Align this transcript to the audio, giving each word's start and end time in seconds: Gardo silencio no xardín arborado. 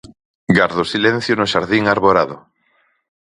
Gardo 0.57 0.83
silencio 0.93 1.33
no 1.35 1.49
xardín 1.53 1.83
arborado. 1.93 2.37